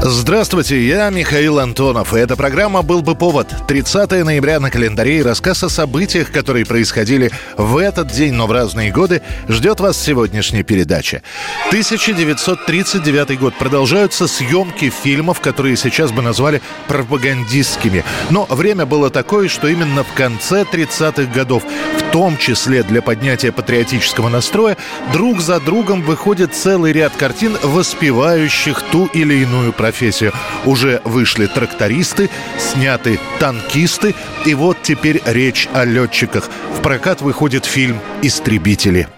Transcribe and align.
Здравствуйте, 0.00 0.80
я 0.86 1.10
Михаил 1.10 1.58
Антонов, 1.58 2.14
и 2.14 2.20
эта 2.20 2.36
программа 2.36 2.82
«Был 2.82 3.02
бы 3.02 3.16
повод». 3.16 3.48
30 3.66 4.24
ноября 4.24 4.60
на 4.60 4.70
календаре 4.70 5.18
и 5.18 5.22
рассказ 5.22 5.64
о 5.64 5.68
событиях, 5.68 6.30
которые 6.30 6.64
происходили 6.64 7.32
в 7.56 7.76
этот 7.76 8.06
день, 8.12 8.32
но 8.32 8.46
в 8.46 8.52
разные 8.52 8.92
годы, 8.92 9.22
ждет 9.48 9.80
вас 9.80 10.00
сегодняшняя 10.00 10.62
передача. 10.62 11.22
1939 11.66 13.40
год. 13.40 13.54
Продолжаются 13.58 14.28
съемки 14.28 14.88
фильмов, 14.88 15.40
которые 15.40 15.76
сейчас 15.76 16.12
бы 16.12 16.22
назвали 16.22 16.62
пропагандистскими. 16.86 18.04
Но 18.30 18.46
время 18.48 18.86
было 18.86 19.10
такое, 19.10 19.48
что 19.48 19.66
именно 19.66 20.04
в 20.04 20.12
конце 20.14 20.62
30-х 20.62 21.24
годов, 21.34 21.64
в 21.64 22.12
том 22.12 22.38
числе 22.38 22.84
для 22.84 23.02
поднятия 23.02 23.50
патриотического 23.50 24.28
настроя, 24.28 24.76
друг 25.12 25.40
за 25.40 25.58
другом 25.58 26.02
выходит 26.02 26.54
целый 26.54 26.92
ряд 26.92 27.16
картин, 27.16 27.58
воспевающих 27.64 28.80
ту 28.92 29.06
или 29.06 29.34
иную 29.42 29.72
профессию 29.72 29.87
профессию. 29.88 30.32
Уже 30.66 31.00
вышли 31.04 31.46
трактористы, 31.46 32.28
сняты 32.58 33.18
танкисты, 33.40 34.14
и 34.44 34.54
вот 34.54 34.76
теперь 34.82 35.22
речь 35.24 35.66
о 35.72 35.84
летчиках. 35.84 36.44
В 36.76 36.82
прокат 36.82 37.22
выходит 37.22 37.64
фильм 37.64 37.98
«Истребители». 38.20 39.08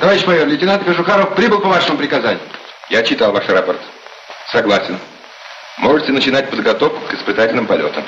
Товарищ 0.00 0.26
майор, 0.26 0.48
лейтенант 0.48 0.82
Кожухаров 0.84 1.36
прибыл 1.36 1.60
по 1.60 1.68
вашему 1.68 1.98
приказанию. 1.98 2.40
Я 2.90 3.02
читал 3.04 3.32
ваш 3.32 3.48
рапорт. 3.48 3.80
Согласен. 4.50 4.98
Можете 5.78 6.10
начинать 6.10 6.50
подготовку 6.50 6.98
к 7.08 7.14
испытательным 7.14 7.66
полетам. 7.66 8.02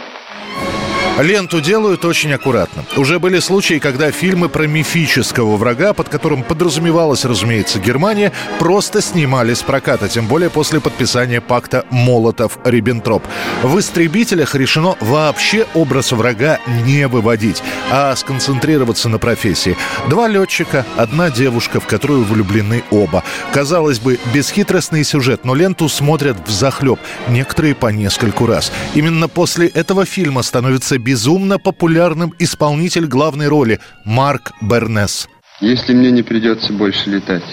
Ленту 1.18 1.60
делают 1.60 2.04
очень 2.04 2.32
аккуратно. 2.32 2.84
Уже 2.96 3.18
были 3.18 3.40
случаи, 3.40 3.78
когда 3.78 4.10
фильмы 4.10 4.48
про 4.48 4.66
мифического 4.66 5.56
врага, 5.56 5.92
под 5.92 6.08
которым 6.08 6.42
подразумевалась, 6.42 7.24
разумеется, 7.24 7.78
Германия, 7.78 8.32
просто 8.58 9.02
снимали 9.02 9.52
с 9.52 9.62
проката, 9.62 10.08
тем 10.08 10.26
более 10.26 10.48
после 10.48 10.80
подписания 10.80 11.40
пакта 11.40 11.84
Молотов-Риббентроп. 11.90 13.22
В 13.62 13.78
«Истребителях» 13.78 14.54
решено 14.54 14.96
вообще 15.00 15.66
образ 15.74 16.12
врага 16.12 16.58
не 16.86 17.06
выводить, 17.06 17.62
а 17.90 18.14
сконцентрироваться 18.16 19.08
на 19.08 19.18
профессии. 19.18 19.76
Два 20.08 20.26
летчика, 20.26 20.86
одна 20.96 21.30
девушка, 21.30 21.80
в 21.80 21.86
которую 21.86 22.24
влюблены 22.24 22.82
оба. 22.90 23.24
Казалось 23.52 23.98
бы, 23.98 24.18
бесхитростный 24.32 25.04
сюжет, 25.04 25.44
но 25.44 25.54
ленту 25.54 25.88
смотрят 25.88 26.36
в 26.46 26.50
захлеб, 26.50 26.98
некоторые 27.28 27.74
по 27.74 27.88
нескольку 27.88 28.46
раз. 28.46 28.72
Именно 28.94 29.28
после 29.28 29.66
этого 29.66 30.06
фильма 30.06 30.42
становится 30.42 30.96
безумно 31.02 31.58
популярным 31.58 32.34
исполнитель 32.38 33.06
главной 33.06 33.48
роли 33.48 33.80
Марк 34.04 34.52
Бернес. 34.60 35.28
Если 35.60 35.94
мне 35.94 36.10
не 36.10 36.22
придется 36.22 36.72
больше 36.72 37.10
летать, 37.10 37.44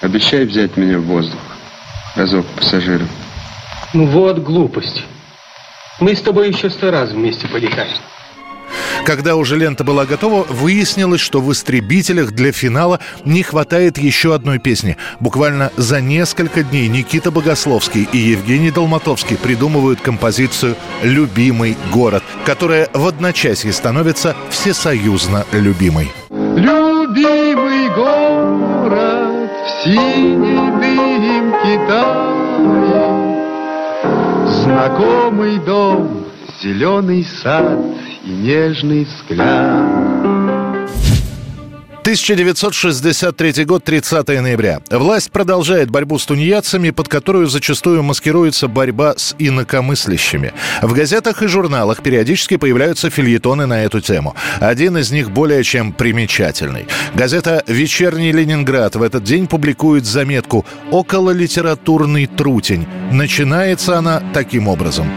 обещай 0.00 0.44
взять 0.44 0.76
меня 0.76 0.98
в 0.98 1.04
воздух. 1.04 1.40
Разок 2.14 2.46
пассажирам. 2.46 3.08
Ну 3.92 4.06
вот 4.06 4.38
глупость. 4.38 5.04
Мы 6.00 6.14
с 6.14 6.20
тобой 6.20 6.48
еще 6.48 6.68
сто 6.70 6.90
раз 6.90 7.10
вместе 7.10 7.46
полетаем. 7.48 7.96
Когда 9.06 9.36
уже 9.36 9.56
лента 9.56 9.84
была 9.84 10.04
готова, 10.04 10.42
выяснилось, 10.42 11.20
что 11.20 11.40
в 11.40 11.52
«Истребителях» 11.52 12.32
для 12.32 12.50
финала 12.50 12.98
не 13.24 13.44
хватает 13.44 13.98
еще 13.98 14.34
одной 14.34 14.58
песни. 14.58 14.96
Буквально 15.20 15.70
за 15.76 16.00
несколько 16.00 16.64
дней 16.64 16.88
Никита 16.88 17.30
Богословский 17.30 18.08
и 18.12 18.18
Евгений 18.18 18.72
Долматовский 18.72 19.36
придумывают 19.36 20.00
композицию 20.00 20.74
«Любимый 21.04 21.76
город», 21.92 22.24
которая 22.44 22.88
в 22.94 23.06
одночасье 23.06 23.72
становится 23.72 24.34
всесоюзно 24.50 25.46
любимой. 25.52 26.10
Любимый 26.30 27.88
город 27.94 29.52
в 29.52 29.84
синей 29.84 30.66
дымке 30.80 31.78
тает, 31.86 32.26
Знакомый 34.64 35.58
дом, 35.58 36.26
зеленый 36.60 37.24
сад 37.24 37.78
и 38.26 38.30
нежный 38.30 39.04
взгляд. 39.04 39.86
1963 42.02 43.64
год, 43.64 43.82
30 43.82 44.28
ноября. 44.28 44.80
Власть 44.90 45.32
продолжает 45.32 45.90
борьбу 45.90 46.18
с 46.20 46.26
тунеядцами, 46.26 46.90
под 46.90 47.08
которую 47.08 47.48
зачастую 47.48 48.04
маскируется 48.04 48.68
борьба 48.68 49.14
с 49.16 49.34
инакомыслящими. 49.40 50.52
В 50.82 50.92
газетах 50.92 51.42
и 51.42 51.48
журналах 51.48 52.02
периодически 52.02 52.58
появляются 52.58 53.10
фильетоны 53.10 53.66
на 53.66 53.82
эту 53.82 54.00
тему. 54.00 54.36
Один 54.60 54.96
из 54.98 55.10
них 55.10 55.32
более 55.32 55.64
чем 55.64 55.92
примечательный. 55.92 56.86
Газета 57.14 57.64
«Вечерний 57.66 58.30
Ленинград» 58.30 58.94
в 58.94 59.02
этот 59.02 59.24
день 59.24 59.48
публикует 59.48 60.04
заметку 60.04 60.64
«Около 60.92 61.32
литературный 61.32 62.26
трутень». 62.26 62.86
Начинается 63.10 63.98
она 63.98 64.22
таким 64.32 64.68
образом. 64.68 65.10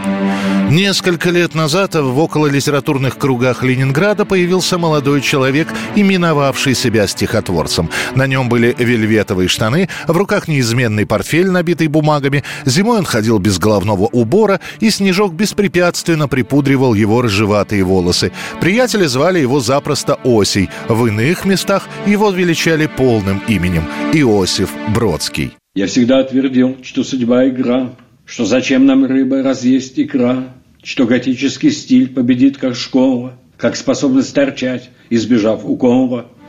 Несколько 0.70 1.30
лет 1.30 1.56
назад 1.56 1.96
в 1.96 2.16
окололитературных 2.20 3.18
кругах 3.18 3.64
Ленинграда 3.64 4.24
появился 4.24 4.78
молодой 4.78 5.20
человек, 5.20 5.66
именовавший 5.96 6.76
себя 6.76 7.08
стихотворцем. 7.08 7.90
На 8.14 8.28
нем 8.28 8.48
были 8.48 8.76
вельветовые 8.78 9.48
штаны, 9.48 9.88
в 10.06 10.16
руках 10.16 10.46
неизменный 10.46 11.06
портфель, 11.06 11.50
набитый 11.50 11.88
бумагами. 11.88 12.44
Зимой 12.66 12.98
он 12.98 13.04
ходил 13.04 13.40
без 13.40 13.58
головного 13.58 14.04
убора, 14.12 14.60
и 14.78 14.90
Снежок 14.90 15.34
беспрепятственно 15.34 16.28
припудривал 16.28 16.94
его 16.94 17.20
рыжеватые 17.20 17.82
волосы. 17.82 18.30
Приятели 18.60 19.06
звали 19.06 19.40
его 19.40 19.58
запросто 19.58 20.20
Осей. 20.22 20.70
В 20.88 21.04
иных 21.06 21.44
местах 21.44 21.88
его 22.06 22.30
величали 22.30 22.86
полным 22.86 23.42
именем– 23.48 23.88
Иосиф 24.12 24.70
Бродский. 24.94 25.50
Я 25.74 25.88
всегда 25.88 26.22
твердил, 26.22 26.76
что 26.84 27.02
судьба– 27.02 27.48
игра, 27.48 27.90
что 28.24 28.44
зачем 28.44 28.86
нам 28.86 29.04
рыба 29.04 29.42
разъесть 29.42 29.98
икра, 29.98 30.54
что 30.82 31.06
готический 31.06 31.70
стиль 31.70 32.08
победит 32.08 32.56
как 32.58 32.74
школа, 32.74 33.38
как 33.56 33.76
способность 33.76 34.34
торчать, 34.34 34.90
избежав 35.10 35.64
укола– 35.64 36.30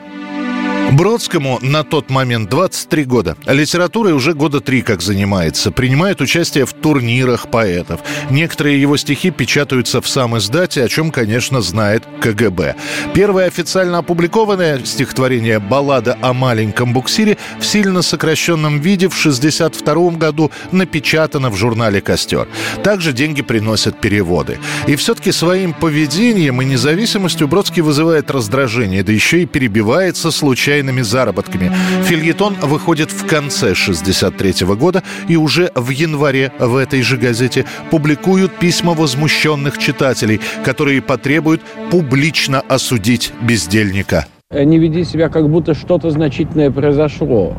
Бродскому 0.92 1.58
на 1.62 1.86
тот 1.86 2.10
момент 2.10 2.50
23 2.50 3.06
года. 3.06 3.38
Литературой 3.48 4.12
уже 4.12 4.34
года 4.34 4.60
три 4.60 4.82
как 4.82 5.02
занимается. 5.02 5.72
Принимает 5.72 6.20
участие 6.20 6.66
в 6.66 6.74
турнирах 6.74 7.50
поэтов. 7.50 8.02
Некоторые 8.30 8.82
его 8.82 8.98
стихи 8.98 9.32
печатаются 9.32 10.02
в 10.02 10.08
сам 10.10 10.38
издате, 10.38 10.84
о 10.84 10.90
чем, 10.90 11.12
конечно, 11.12 11.62
знает 11.62 12.04
КГБ. 12.20 12.76
Первое 13.14 13.48
официально 13.48 14.00
опубликованное 14.00 14.84
стихотворение 14.84 15.60
«Баллада 15.60 16.18
о 16.22 16.34
маленьком 16.34 16.92
буксире» 16.92 17.38
в 17.58 17.66
сильно 17.66 18.02
сокращенном 18.02 18.82
виде 18.82 19.08
в 19.08 19.18
1962 19.18 20.18
году 20.18 20.52
напечатано 20.74 21.50
в 21.50 21.56
журнале 21.56 22.02
«Костер». 22.02 22.50
Также 22.84 23.14
деньги 23.14 23.42
приносят 23.42 24.02
переводы. 24.02 24.60
И 24.88 24.98
все-таки 24.98 25.32
своим 25.32 25.72
поведением 25.72 26.62
и 26.62 26.66
независимостью 26.66 27.48
Бродский 27.48 27.82
вызывает 27.82 28.30
раздражение, 28.30 29.04
да 29.04 29.14
еще 29.14 29.44
и 29.44 29.46
перебивается 29.46 30.32
случайно 30.32 30.81
случайными 30.82 31.02
заработками. 31.02 31.72
Фильетон 32.04 32.56
выходит 32.62 33.12
в 33.12 33.28
конце 33.28 33.76
63 33.76 34.66
года, 34.76 35.04
и 35.30 35.36
уже 35.36 35.72
в 35.76 35.90
январе 35.90 36.52
в 36.60 36.76
этой 36.76 37.02
же 37.02 37.18
газете 37.18 37.66
публикуют 37.92 38.58
письма 38.60 38.94
возмущенных 38.94 39.78
читателей, 39.78 40.42
которые 40.66 41.02
потребуют 41.02 41.62
публично 41.92 42.62
осудить 42.62 43.32
бездельника. 43.42 44.26
Не 44.54 44.80
веди 44.80 45.06
себя, 45.06 45.30
как 45.30 45.50
будто 45.50 45.74
что-то 45.74 46.10
значительное 46.10 46.72
произошло. 46.72 47.54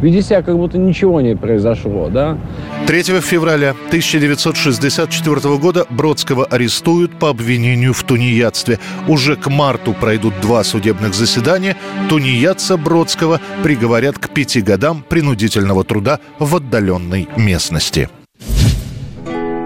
Веди 0.00 0.22
себя, 0.22 0.42
как 0.42 0.56
будто 0.56 0.78
ничего 0.78 1.20
не 1.20 1.36
произошло, 1.36 2.08
да? 2.08 2.38
3 2.86 3.02
февраля 3.20 3.74
1964 3.88 5.58
года 5.58 5.86
Бродского 5.90 6.46
арестуют 6.46 7.18
по 7.18 7.28
обвинению 7.28 7.92
в 7.92 8.02
тунеядстве. 8.02 8.78
Уже 9.06 9.36
к 9.36 9.48
марту 9.48 9.92
пройдут 9.92 10.34
два 10.40 10.64
судебных 10.64 11.14
заседания. 11.14 11.76
Тунеядца 12.08 12.76
Бродского 12.76 13.40
приговорят 13.62 14.18
к 14.18 14.30
пяти 14.30 14.62
годам 14.62 15.04
принудительного 15.06 15.84
труда 15.84 16.18
в 16.38 16.56
отдаленной 16.56 17.28
местности. 17.36 18.08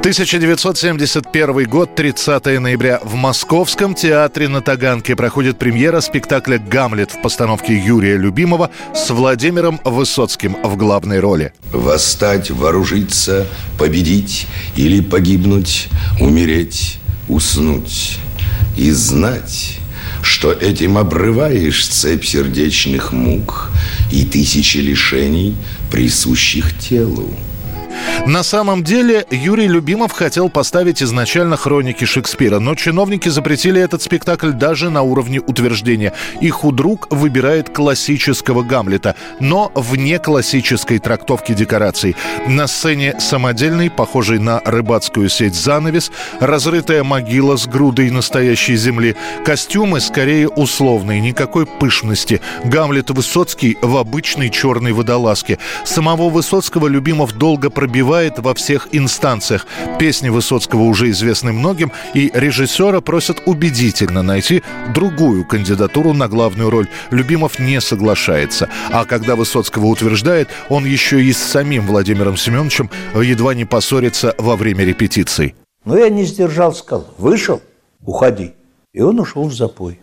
1971 0.02 1.68
год, 1.68 1.94
30 1.94 2.60
ноября. 2.60 2.98
В 3.04 3.14
Московском 3.14 3.94
театре 3.94 4.48
на 4.48 4.60
Таганке 4.60 5.14
проходит 5.14 5.60
премьера 5.60 6.00
спектакля 6.00 6.58
«Гамлет» 6.58 7.12
в 7.12 7.22
постановке 7.22 7.78
Юрия 7.78 8.16
Любимого 8.16 8.72
с 8.96 9.10
Владимиром 9.10 9.80
Высоцким 9.84 10.56
в 10.64 10.76
главной 10.76 11.20
роли. 11.20 11.52
Восстать, 11.70 12.50
вооружиться, 12.50 13.46
победить 13.78 14.48
или 14.74 15.00
погибнуть, 15.00 15.86
умереть, 16.18 16.98
уснуть 17.28 18.18
и 18.76 18.90
знать 18.90 19.78
что 20.20 20.52
этим 20.52 20.98
обрываешь 20.98 21.86
цепь 21.86 22.24
сердечных 22.24 23.12
мук 23.12 23.70
и 24.12 24.24
тысячи 24.24 24.78
лишений, 24.78 25.56
присущих 25.90 26.78
телу. 26.78 27.28
На 28.26 28.44
самом 28.44 28.84
деле 28.84 29.26
Юрий 29.30 29.66
Любимов 29.66 30.12
хотел 30.12 30.48
поставить 30.48 31.02
изначально 31.02 31.56
хроники 31.56 32.04
Шекспира, 32.04 32.60
но 32.60 32.76
чиновники 32.76 33.28
запретили 33.28 33.80
этот 33.80 34.00
спектакль 34.00 34.52
даже 34.52 34.90
на 34.90 35.02
уровне 35.02 35.40
утверждения. 35.40 36.12
И 36.40 36.48
худрук 36.48 37.08
выбирает 37.10 37.70
классического 37.70 38.62
Гамлета, 38.62 39.16
но 39.40 39.72
вне 39.74 40.20
классической 40.20 41.00
трактовки 41.00 41.52
декораций. 41.52 42.14
На 42.46 42.68
сцене 42.68 43.16
самодельный, 43.18 43.90
похожий 43.90 44.38
на 44.38 44.60
рыбацкую 44.64 45.28
сеть 45.28 45.56
занавес, 45.56 46.12
разрытая 46.38 47.02
могила 47.02 47.56
с 47.56 47.66
грудой 47.66 48.10
настоящей 48.10 48.76
земли, 48.76 49.16
костюмы 49.44 50.00
скорее 50.00 50.48
условные, 50.48 51.20
никакой 51.20 51.66
пышности. 51.66 52.40
Гамлет 52.64 53.10
Высоцкий 53.10 53.76
в 53.82 53.96
обычной 53.96 54.48
черной 54.50 54.92
водолазке. 54.92 55.58
Самого 55.84 56.30
Высоцкого 56.30 56.86
Любимов 56.86 57.32
долго 57.32 57.68
пробивает 58.02 58.40
во 58.40 58.52
всех 58.54 58.88
инстанциях. 58.90 59.64
Песни 60.00 60.28
Высоцкого 60.28 60.82
уже 60.82 61.10
известны 61.10 61.52
многим, 61.52 61.92
и 62.14 62.32
режиссера 62.34 63.00
просят 63.00 63.42
убедительно 63.46 64.22
найти 64.22 64.62
другую 64.92 65.44
кандидатуру 65.44 66.12
на 66.12 66.26
главную 66.26 66.68
роль. 66.68 66.88
Любимов 67.12 67.60
не 67.60 67.80
соглашается. 67.80 68.68
А 68.90 69.04
когда 69.04 69.36
Высоцкого 69.36 69.86
утверждает, 69.86 70.48
он 70.68 70.84
еще 70.84 71.22
и 71.22 71.32
с 71.32 71.38
самим 71.38 71.86
Владимиром 71.86 72.36
Семеновичем 72.36 72.90
едва 73.14 73.54
не 73.54 73.64
поссорится 73.64 74.34
во 74.36 74.56
время 74.56 74.84
репетиций. 74.84 75.54
Но 75.84 75.96
я 75.96 76.08
не 76.08 76.24
сдержал, 76.24 76.74
сказал, 76.74 77.06
вышел, 77.18 77.62
уходи. 78.04 78.50
И 78.92 79.00
он 79.00 79.20
ушел 79.20 79.44
в 79.44 79.54
запой. 79.54 80.01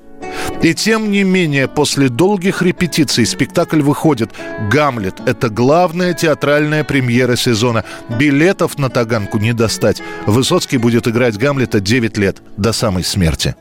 И 0.61 0.73
тем 0.73 1.09
не 1.09 1.23
менее, 1.23 1.69
после 1.69 2.09
долгих 2.09 2.61
репетиций 2.61 3.25
спектакль 3.25 3.81
выходит. 3.81 4.31
«Гамлет»— 4.69 5.15
это 5.25 5.49
главная 5.49 6.13
театральная 6.13 6.83
премьера 6.83 7.37
сезона. 7.37 7.85
Билетов 8.09 8.77
на 8.77 8.89
Таганку 8.89 9.37
не 9.37 9.53
достать. 9.53 10.01
Высоцкий 10.25 10.77
будет 10.77 11.07
играть 11.07 11.37
Гамлета 11.37 11.79
9 11.79 12.17
лет, 12.17 12.41
до 12.57 12.73
самой 12.73 13.05
смерти. 13.05 13.55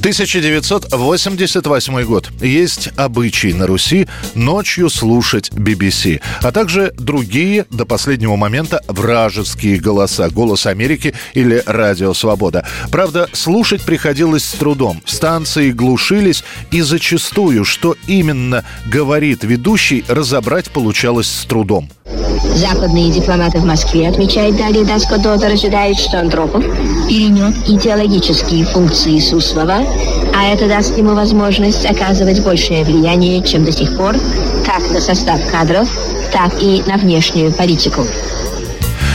1988 0.00 2.04
год. 2.04 2.30
Есть 2.40 2.88
обычай 2.96 3.52
на 3.52 3.66
Руси 3.66 4.08
ночью 4.34 4.88
слушать 4.88 5.50
BBC, 5.50 6.22
а 6.42 6.52
также 6.52 6.94
другие 6.96 7.66
до 7.70 7.84
последнего 7.84 8.36
момента 8.36 8.82
вражеские 8.88 9.78
голоса. 9.78 10.30
Голос 10.30 10.64
Америки 10.64 11.14
или 11.34 11.62
Радио 11.66 12.14
Свобода. 12.14 12.66
Правда, 12.90 13.28
слушать 13.34 13.82
приходилось 13.82 14.44
с 14.44 14.52
трудом. 14.52 15.02
Станции 15.04 15.70
глушились, 15.70 16.44
и 16.70 16.80
зачастую, 16.80 17.66
что 17.66 17.94
именно 18.06 18.64
говорит 18.86 19.44
ведущий, 19.44 20.02
разобрать 20.08 20.70
получалось 20.70 21.28
с 21.28 21.44
трудом. 21.44 21.90
Западные 22.54 23.10
дипломаты 23.10 23.58
в 23.58 23.64
Москве, 23.64 24.08
отмечает 24.08 24.56
далее 24.56 24.84
Даско 24.84 25.18
Дотер, 25.18 25.52
ожидают, 25.52 25.98
что 25.98 26.18
Андропов 26.18 26.62
перенес 27.08 27.54
идеологические 27.66 28.64
функции 28.64 29.18
Суслова, 29.18 29.78
а 30.34 30.52
это 30.52 30.68
даст 30.68 30.96
ему 30.98 31.14
возможность 31.14 31.86
оказывать 31.86 32.42
большее 32.42 32.84
влияние, 32.84 33.42
чем 33.42 33.64
до 33.64 33.72
сих 33.72 33.96
пор, 33.96 34.16
как 34.66 34.90
на 34.90 35.00
состав 35.00 35.40
кадров, 35.50 35.88
так 36.32 36.52
и 36.60 36.82
на 36.86 36.96
внешнюю 36.96 37.52
политику. 37.52 38.06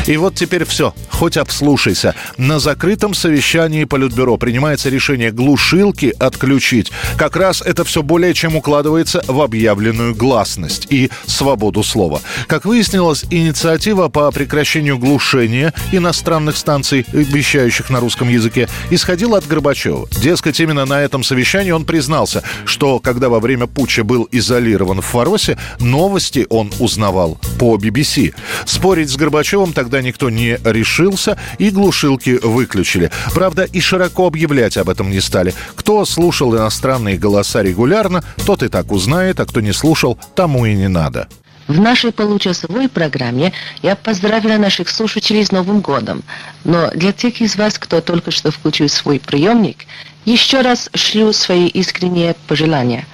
И 0.08 0.18
вот 0.18 0.36
теперь 0.36 0.66
все. 0.66 0.94
Хоть 1.10 1.38
обслушайся. 1.38 2.14
На 2.38 2.60
закрытом 2.60 3.14
совещании 3.14 3.86
Политбюро 3.86 4.38
принимается 4.38 4.90
решение 4.90 5.32
глушилки 5.32 6.14
отключить. 6.20 6.92
Как 7.18 7.36
раз 7.36 7.62
это 7.62 7.84
все 7.84 8.04
более 8.04 8.34
чем 8.34 8.56
укладывается 8.56 9.24
в 9.28 9.42
объявленную 9.42 10.14
гласность 10.14 10.88
и 10.90 11.10
свободу 11.26 11.84
слова. 11.84 12.22
Как 12.48 12.66
выяснилось, 12.66 13.26
инициатива 13.32 14.10
по 14.10 14.32
прекращению 14.32 15.00
глушения 15.00 15.74
иностранных 15.92 16.58
станций, 16.58 17.06
вещающих 17.12 17.90
на 17.90 18.00
русском 18.00 18.30
языке, 18.30 18.68
исходила 18.92 19.38
от 19.38 19.48
Горбачева. 19.48 20.08
Дескать, 20.22 20.60
именно 20.60 20.86
на 20.86 21.02
этом 21.02 21.24
совещании 21.24 21.72
он 21.72 21.86
признался, 21.86 22.44
что 22.66 23.00
когда 23.00 23.30
во 23.30 23.40
время 23.40 23.68
путча 23.68 24.04
был 24.04 24.28
изолирован 24.32 25.02
в 25.02 25.06
Фаросе, 25.06 25.58
новости 25.80 26.46
он 26.50 26.72
узнавал 26.80 27.40
по 27.60 27.76
BBC. 27.78 28.36
Спорить 28.66 29.10
с 29.10 29.16
Горбачевым 29.16 29.74
тогда 29.74 29.95
тогда 29.96 30.08
никто 30.08 30.30
не 30.30 30.58
решился, 30.66 31.38
и 31.58 31.70
глушилки 31.70 32.38
выключили. 32.44 33.12
Правда, 33.34 33.64
и 33.64 33.80
широко 33.80 34.28
объявлять 34.28 34.76
об 34.76 34.90
этом 34.90 35.10
не 35.10 35.22
стали. 35.22 35.54
Кто 35.76 36.04
слушал 36.04 36.54
иностранные 36.54 37.18
голоса 37.18 37.64
регулярно, 37.64 38.22
тот 38.46 38.62
и 38.62 38.68
так 38.68 38.92
узнает, 38.92 39.40
а 39.40 39.46
кто 39.46 39.62
не 39.62 39.72
слушал, 39.72 40.20
тому 40.36 40.66
и 40.66 40.74
не 40.74 40.90
надо. 40.90 41.30
В 41.70 41.80
нашей 41.80 42.12
получасовой 42.12 42.90
программе 42.90 43.54
я 43.82 43.96
поздравила 43.96 44.58
наших 44.58 44.90
слушателей 44.90 45.46
с 45.46 45.54
Новым 45.54 45.80
годом. 45.80 46.24
Но 46.66 46.92
для 46.92 47.14
тех 47.14 47.40
из 47.40 47.56
вас, 47.56 47.80
кто 47.80 48.02
только 48.02 48.32
что 48.32 48.52
включил 48.52 48.90
свой 48.90 49.22
приемник, 49.22 49.86
еще 50.26 50.60
раз 50.60 50.90
шлю 50.94 51.32
свои 51.32 51.68
искренние 51.68 52.36
пожелания. 52.48 53.06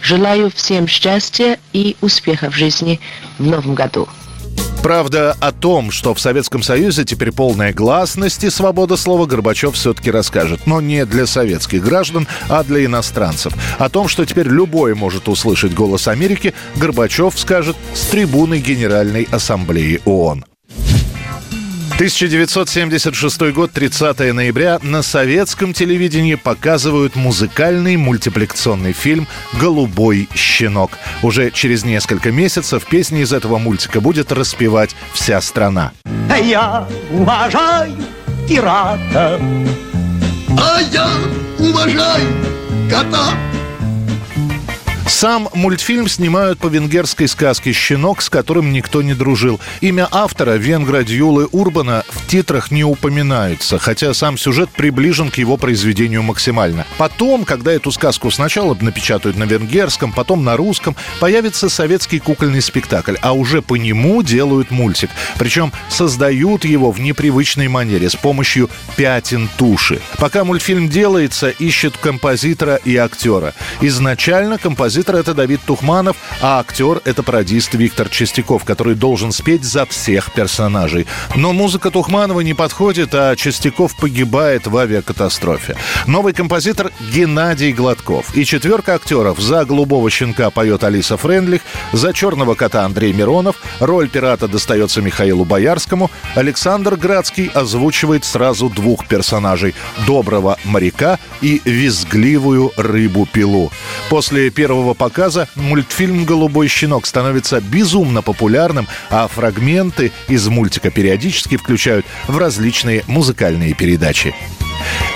Желаю 0.00 0.50
всем 0.50 0.88
счастья 0.88 1.58
и 1.74 1.94
успеха 2.00 2.50
в 2.50 2.54
жизни 2.54 3.00
в 3.38 3.46
Новом 3.46 3.74
году. 3.74 4.08
Правда, 4.82 5.36
о 5.38 5.52
том, 5.52 5.92
что 5.92 6.12
в 6.12 6.20
Советском 6.20 6.60
Союзе 6.60 7.04
теперь 7.04 7.30
полная 7.30 7.72
гласность 7.72 8.42
и 8.42 8.50
свобода 8.50 8.96
слова, 8.96 9.26
Горбачев 9.26 9.74
все-таки 9.74 10.10
расскажет. 10.10 10.66
Но 10.66 10.80
не 10.80 11.06
для 11.06 11.26
советских 11.26 11.84
граждан, 11.84 12.26
а 12.48 12.64
для 12.64 12.84
иностранцев. 12.84 13.54
О 13.78 13.88
том, 13.88 14.08
что 14.08 14.26
теперь 14.26 14.48
любой 14.48 14.94
может 14.94 15.28
услышать 15.28 15.72
голос 15.72 16.08
Америки, 16.08 16.52
Горбачев 16.76 17.38
скажет 17.38 17.76
с 17.94 18.06
трибуны 18.06 18.58
Генеральной 18.58 19.28
Ассамблеи 19.30 20.00
ООН. 20.04 20.44
1976 21.94 23.52
год, 23.52 23.70
30 23.72 24.32
ноября. 24.32 24.78
На 24.82 25.02
советском 25.02 25.72
телевидении 25.72 26.36
показывают 26.36 27.16
музыкальный 27.16 27.96
мультипликационный 27.96 28.92
фильм 28.92 29.28
«Голубой 29.60 30.28
щенок». 30.34 30.98
Уже 31.22 31.50
через 31.50 31.84
несколько 31.84 32.32
месяцев 32.32 32.86
песни 32.86 33.20
из 33.20 33.32
этого 33.32 33.58
мультика 33.58 34.00
будет 34.00 34.32
распевать 34.32 34.96
вся 35.12 35.40
страна. 35.40 35.92
Я 36.42 36.88
уважаю 37.10 37.94
пирата, 38.48 39.40
а 40.58 40.80
я 40.92 41.08
уважаю 41.58 42.26
кота. 42.90 43.34
Сам 45.22 45.48
мультфильм 45.54 46.08
снимают 46.08 46.58
по 46.58 46.66
венгерской 46.66 47.28
сказке 47.28 47.70
«Щенок», 47.72 48.22
с 48.22 48.28
которым 48.28 48.72
никто 48.72 49.02
не 49.02 49.14
дружил. 49.14 49.60
Имя 49.80 50.08
автора, 50.10 50.56
венгра 50.56 51.04
Дьюлы 51.04 51.46
Урбана, 51.52 52.02
в 52.08 52.26
титрах 52.26 52.72
не 52.72 52.82
упоминается, 52.82 53.78
хотя 53.78 54.14
сам 54.14 54.36
сюжет 54.36 54.70
приближен 54.70 55.30
к 55.30 55.38
его 55.38 55.56
произведению 55.56 56.24
максимально. 56.24 56.86
Потом, 56.98 57.44
когда 57.44 57.72
эту 57.72 57.92
сказку 57.92 58.32
сначала 58.32 58.76
напечатают 58.80 59.36
на 59.36 59.44
венгерском, 59.44 60.12
потом 60.12 60.42
на 60.42 60.56
русском, 60.56 60.96
появится 61.20 61.68
советский 61.68 62.18
кукольный 62.18 62.60
спектакль, 62.60 63.14
а 63.22 63.32
уже 63.32 63.62
по 63.62 63.76
нему 63.76 64.24
делают 64.24 64.72
мультик. 64.72 65.10
Причем 65.38 65.72
создают 65.88 66.64
его 66.64 66.90
в 66.90 67.00
непривычной 67.00 67.68
манере 67.68 68.10
с 68.10 68.16
помощью 68.16 68.68
пятен 68.96 69.48
туши. 69.56 70.00
Пока 70.18 70.42
мультфильм 70.42 70.88
делается, 70.88 71.50
ищут 71.50 71.96
композитора 71.96 72.74
и 72.84 72.96
актера. 72.96 73.54
Изначально 73.80 74.58
композитор 74.58 75.11
Композитор 75.12 75.32
это 75.32 75.34
Давид 75.34 75.60
Тухманов, 75.66 76.16
а 76.40 76.60
актер 76.60 77.02
это 77.04 77.22
пародист 77.22 77.74
Виктор 77.74 78.08
Чистяков, 78.08 78.64
который 78.64 78.94
должен 78.94 79.30
спеть 79.30 79.62
за 79.62 79.84
всех 79.84 80.32
персонажей. 80.32 81.06
Но 81.34 81.52
музыка 81.52 81.90
Тухманова 81.90 82.40
не 82.40 82.54
подходит, 82.54 83.10
а 83.14 83.36
Чистяков 83.36 83.94
погибает 83.96 84.66
в 84.66 84.76
авиакатастрофе. 84.76 85.76
Новый 86.06 86.32
композитор 86.32 86.90
Геннадий 87.12 87.72
Гладков. 87.72 88.34
И 88.34 88.44
четверка 88.46 88.94
актеров. 88.94 89.38
За 89.38 89.64
«Голубого 89.66 90.08
щенка» 90.08 90.50
поет 90.50 90.82
Алиса 90.82 91.18
Френдлих, 91.18 91.60
за 91.92 92.14
«Черного 92.14 92.54
кота» 92.54 92.84
Андрей 92.84 93.12
Миронов, 93.12 93.56
роль 93.80 94.08
пирата 94.08 94.48
достается 94.48 95.02
Михаилу 95.02 95.44
Боярскому, 95.44 96.10
Александр 96.34 96.96
Градский 96.96 97.50
озвучивает 97.52 98.24
сразу 98.24 98.70
двух 98.70 99.06
персонажей– 99.06 99.74
доброго 100.06 100.56
моряка 100.64 101.18
и 101.42 101.60
визгливую 101.64 102.72
рыбу-пилу. 102.76 103.70
После 104.08 104.50
первого 104.50 104.94
показа 105.02 105.48
мультфильм 105.56 106.24
«Голубой 106.24 106.68
щенок» 106.68 107.06
становится 107.06 107.60
безумно 107.60 108.22
популярным, 108.22 108.86
а 109.10 109.26
фрагменты 109.26 110.12
из 110.28 110.46
мультика 110.46 110.92
периодически 110.92 111.56
включают 111.56 112.06
в 112.28 112.38
различные 112.38 113.02
музыкальные 113.08 113.74
передачи. 113.74 114.32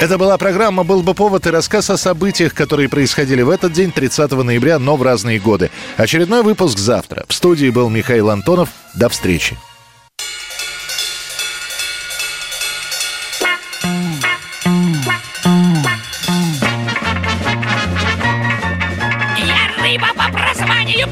Это 0.01 0.19
была 0.19 0.39
программа 0.39 0.83
«Был 0.83 1.05
бы 1.05 1.15
повод» 1.15 1.47
и 1.47 1.51
рассказ 1.51 1.89
о 1.91 1.97
событиях, 1.97 2.53
которые 2.53 2.89
происходили 2.89 3.43
в 3.43 3.51
этот 3.51 3.75
день, 3.75 3.93
30 3.93 4.33
ноября, 4.33 4.81
но 4.81 4.97
в 4.97 5.05
разные 5.05 5.39
годы. 5.39 5.71
Очередной 5.97 6.43
выпуск 6.43 6.79
завтра. 6.79 7.25
В 7.29 7.33
студии 7.33 7.71
был 7.71 7.89
Михаил 7.89 8.31
Антонов. 8.31 8.71
До 8.97 9.09
встречи. 9.09 9.57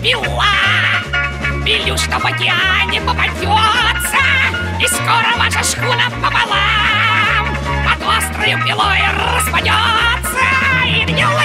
Биуа! 0.05 0.45
Билю, 1.65 1.97
что 1.97 2.19
в 2.19 2.27
океане 2.27 3.01
попадется, 3.01 4.19
И 4.79 4.87
скоро 4.87 5.35
ваша 5.39 5.65
шхуна 5.65 6.11
пополам 6.21 7.57
Под 7.87 8.07
острою 8.07 8.63
пилой 8.67 9.01
распадется 9.35 10.45
И 10.87 11.07
гнилой 11.07 11.44